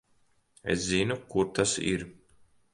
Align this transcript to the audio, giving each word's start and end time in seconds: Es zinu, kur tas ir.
Es 0.73 0.79
zinu, 0.87 1.19
kur 1.29 1.45
tas 1.53 1.73
ir. 1.93 2.01